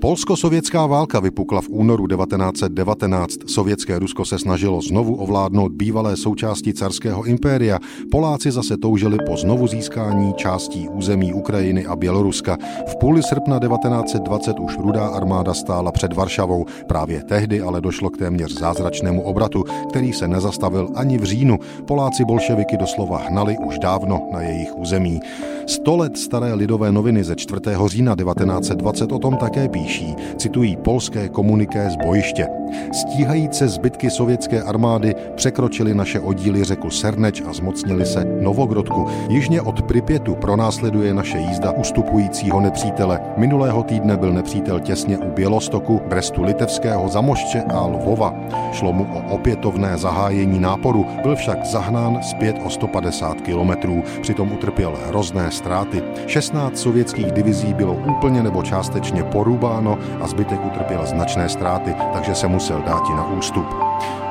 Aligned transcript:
Polsko-sovětská 0.00 0.86
válka 0.86 1.20
vypukla 1.20 1.60
v 1.60 1.68
únoru 1.68 2.06
1919. 2.06 3.34
Sovětské 3.46 3.98
Rusko 3.98 4.24
se 4.24 4.38
snažilo 4.38 4.80
znovu 4.80 5.14
ovládnout 5.14 5.72
bývalé 5.72 6.16
součásti 6.16 6.74
carského 6.74 7.24
impéria. 7.24 7.78
Poláci 8.10 8.50
zase 8.50 8.76
toužili 8.76 9.18
po 9.26 9.36
znovu 9.36 9.66
získání 9.66 10.34
částí 10.34 10.88
území 10.88 11.32
Ukrajiny 11.32 11.86
a 11.86 11.96
Běloruska. 11.96 12.58
V 12.86 12.96
půli 12.96 13.22
srpna 13.22 13.58
1920 13.58 14.58
už 14.60 14.78
rudá 14.78 15.06
armáda 15.06 15.54
stála 15.54 15.92
před 15.92 16.12
Varšavou. 16.12 16.66
Právě 16.88 17.22
tehdy 17.22 17.60
ale 17.60 17.80
došlo 17.80 18.10
k 18.10 18.16
téměř 18.16 18.58
zázračnému 18.58 19.22
obratu, 19.22 19.64
který 19.88 20.12
se 20.12 20.28
nezastavil 20.28 20.88
ani 20.94 21.18
v 21.18 21.24
říjnu. 21.24 21.58
Poláci 21.86 22.24
bolševiky 22.24 22.76
doslova 22.76 23.18
hnali 23.18 23.56
už 23.66 23.78
dávno 23.78 24.28
na 24.32 24.40
jejich 24.40 24.78
území. 24.78 25.20
Sto 25.66 25.96
let 25.96 26.18
staré 26.18 26.54
lidové 26.54 26.92
noviny 26.92 27.24
ze 27.24 27.36
4. 27.36 27.60
října 27.86 28.16
1920 28.16 29.12
o 29.12 29.18
tom 29.18 29.36
také 29.36 29.68
píší, 29.68 29.89
citují 30.36 30.76
polské 30.76 31.28
komuniké 31.28 31.90
z 31.90 31.96
bojiště. 31.96 32.59
Stíhajíce 32.92 33.68
zbytky 33.68 34.10
sovětské 34.10 34.62
armády 34.62 35.14
překročili 35.34 35.94
naše 35.94 36.20
oddíly 36.20 36.64
řeku 36.64 36.90
Serneč 36.90 37.42
a 37.48 37.52
zmocnili 37.52 38.06
se 38.06 38.24
Novogrodku. 38.40 39.06
Jižně 39.28 39.62
od 39.62 39.82
Pripětu 39.82 40.34
pronásleduje 40.34 41.14
naše 41.14 41.38
jízda 41.38 41.72
ustupujícího 41.72 42.60
nepřítele. 42.60 43.20
Minulého 43.36 43.82
týdne 43.82 44.16
byl 44.16 44.32
nepřítel 44.32 44.80
těsně 44.80 45.18
u 45.18 45.30
Bělostoku, 45.30 46.00
Brestu 46.08 46.42
Litevského, 46.42 47.08
Zamošče 47.08 47.62
a 47.62 47.86
Lvova. 47.86 48.34
Šlo 48.72 48.92
mu 48.92 49.06
o 49.14 49.34
opětovné 49.34 49.98
zahájení 49.98 50.60
náporu, 50.60 51.06
byl 51.22 51.36
však 51.36 51.66
zahnán 51.66 52.22
zpět 52.22 52.56
o 52.66 52.70
150 52.70 53.40
kilometrů. 53.40 54.02
Přitom 54.22 54.52
utrpěl 54.52 54.98
hrozné 55.08 55.50
ztráty. 55.50 56.02
16 56.26 56.78
sovětských 56.78 57.32
divizí 57.32 57.74
bylo 57.74 57.94
úplně 57.94 58.42
nebo 58.42 58.62
částečně 58.62 59.22
porubáno 59.24 59.98
a 60.20 60.28
zbytek 60.28 60.66
utrpěl 60.66 61.06
značné 61.06 61.48
ztráty, 61.48 61.94
takže 62.12 62.34
se 62.34 62.48
musel 62.60 62.82
dát 62.82 63.08
na 63.08 63.26
ústup. 63.26 63.66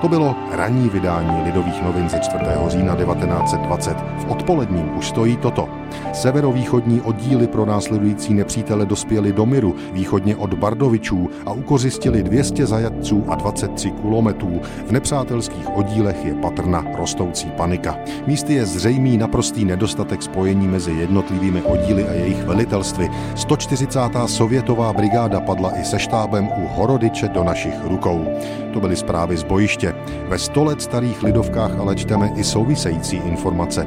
To 0.00 0.08
bylo 0.08 0.36
ranní 0.52 0.88
vydání 0.88 1.42
Lidových 1.44 1.82
novin 1.82 2.08
ze 2.08 2.20
4. 2.20 2.44
října 2.66 2.96
1920. 2.96 3.96
V 4.18 4.30
odpoledním 4.30 4.96
už 4.96 5.08
stojí 5.08 5.36
toto. 5.36 5.68
Severovýchodní 6.12 7.00
oddíly 7.00 7.46
pro 7.46 7.66
následující 7.66 8.34
nepřítele 8.34 8.86
dospěly 8.86 9.32
do 9.32 9.46
Miru, 9.46 9.74
východně 9.92 10.36
od 10.36 10.54
Bardovičů 10.54 11.30
a 11.46 11.52
ukořistili 11.52 12.22
200 12.22 12.66
zajatců 12.66 13.24
a 13.28 13.34
23 13.34 13.90
kulometů. 13.90 14.60
V 14.86 14.92
nepřátelských 14.92 15.76
oddílech 15.76 16.24
je 16.24 16.34
patrna 16.34 16.84
rostoucí 16.98 17.50
panika. 17.50 17.98
Místy 18.26 18.54
je 18.54 18.66
zřejmý 18.66 19.18
naprostý 19.18 19.64
nedostatek 19.64 20.22
spojení 20.22 20.68
mezi 20.68 20.92
jednotlivými 20.92 21.62
oddíly 21.62 22.08
a 22.08 22.12
jejich 22.12 22.44
velitelství. 22.44 23.08
140. 23.34 24.00
sovětová 24.26 24.92
brigáda 24.92 25.40
padla 25.40 25.70
i 25.80 25.84
se 25.84 25.98
štábem 25.98 26.48
u 26.48 26.68
Horodiče 26.76 27.28
do 27.28 27.44
našich 27.44 27.74
rukou. 27.84 28.26
To 28.72 28.80
byly 28.80 28.96
zprávy 28.96 29.36
z 29.36 29.42
bojiště. 29.42 29.94
Ve 30.28 30.38
sto 30.38 30.64
let 30.64 30.82
starých 30.82 31.22
lidovkách 31.22 31.78
ale 31.78 31.96
čteme 31.96 32.30
i 32.36 32.44
související 32.44 33.16
informace. 33.16 33.86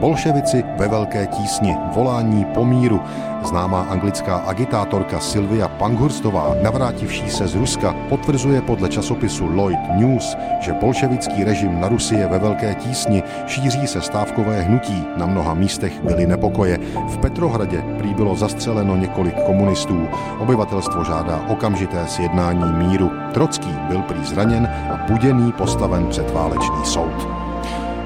Bolševici 0.00 0.64
ve 0.76 0.88
velké 0.88 1.26
tísni, 1.26 1.76
volání 1.94 2.44
po 2.44 2.64
míru. 2.64 3.00
Známá 3.44 3.80
anglická 3.80 4.36
agitátorka 4.36 5.20
Sylvia 5.20 5.68
Panghurstová, 5.68 6.54
navrátivší 6.62 7.30
se 7.30 7.48
z 7.48 7.54
Ruska, 7.54 7.94
potvrzuje 8.08 8.62
podle 8.62 8.88
časopisu 8.88 9.46
Lloyd 9.46 9.78
News, 9.94 10.36
že 10.60 10.72
bolševický 10.72 11.44
režim 11.44 11.80
na 11.80 11.88
Rusi 11.88 12.14
je 12.14 12.26
ve 12.26 12.38
velké 12.38 12.74
tísni, 12.74 13.22
šíří 13.46 13.86
se 13.86 14.00
stávkové 14.00 14.62
hnutí, 14.62 15.04
na 15.16 15.26
mnoha 15.26 15.54
místech 15.54 16.02
byly 16.02 16.26
nepokoje. 16.26 16.78
V 17.08 17.18
Petrohradě 17.18 17.84
prý 17.98 18.14
bylo 18.14 18.36
zastřeleno 18.36 18.96
několik 18.96 19.42
komunistů. 19.42 20.08
Obyvatelstvo 20.38 21.04
žádá 21.04 21.40
okamžité 21.48 22.06
sjednání 22.06 22.72
míru. 22.72 23.10
Trocký 23.34 23.74
byl 23.88 24.02
prý 24.02 24.24
zraněn 24.24 24.70
a 24.90 24.96
Buděný 25.08 25.52
postaven 25.52 26.06
před 26.06 26.30
válečný 26.30 26.84
soud. 26.84 27.47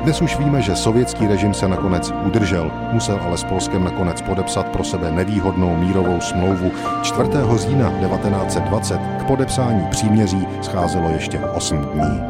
Dnes 0.03 0.23
už 0.23 0.37
víme, 0.37 0.63
že 0.63 0.77
sovětský 0.77 1.27
režim 1.27 1.55
se 1.55 1.69
nakonec 1.69 2.13
udržel, 2.25 2.71
musel 2.93 3.21
ale 3.23 3.39
s 3.39 3.45
Polskem 3.45 3.85
nakonec 3.85 4.23
podepsat 4.23 4.69
pro 4.69 4.85
sebe 4.85 5.11
nevýhodnou 5.11 5.77
mírovou 5.77 6.21
smlouvu. 6.21 6.73
4. 7.03 7.29
října 7.57 7.91
1920 7.91 9.01
k 9.21 9.25
podepsání 9.27 9.87
příměří 9.91 10.47
scházelo 10.63 11.11
ještě 11.11 11.39
8 11.39 11.79
dní. 11.79 12.21